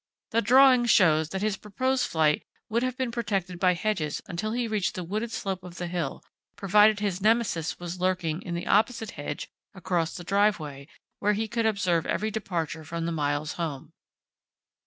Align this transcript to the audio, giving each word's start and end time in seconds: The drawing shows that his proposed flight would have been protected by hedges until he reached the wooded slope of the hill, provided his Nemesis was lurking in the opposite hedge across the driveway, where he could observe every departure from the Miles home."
The 0.31 0.41
drawing 0.41 0.87
shows 0.87 1.29
that 1.29 1.43
his 1.43 1.57
proposed 1.57 2.07
flight 2.07 2.43
would 2.69 2.81
have 2.81 2.97
been 2.97 3.11
protected 3.11 3.59
by 3.59 3.75
hedges 3.75 4.19
until 4.25 4.51
he 4.53 4.67
reached 4.67 4.95
the 4.95 5.03
wooded 5.03 5.31
slope 5.31 5.63
of 5.63 5.75
the 5.75 5.85
hill, 5.85 6.23
provided 6.55 6.99
his 6.99 7.21
Nemesis 7.21 7.79
was 7.79 7.99
lurking 8.01 8.41
in 8.41 8.55
the 8.55 8.65
opposite 8.65 9.11
hedge 9.11 9.47
across 9.75 10.15
the 10.17 10.23
driveway, 10.23 10.87
where 11.19 11.33
he 11.33 11.47
could 11.47 11.67
observe 11.67 12.07
every 12.07 12.31
departure 12.31 12.83
from 12.83 13.05
the 13.05 13.11
Miles 13.11 13.51
home." 13.61 13.93